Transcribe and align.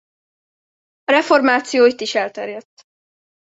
A 1.03 1.11
reformáció 1.11 1.85
itt 1.85 1.99
is 2.01 2.15
elterjedt. 2.15 2.87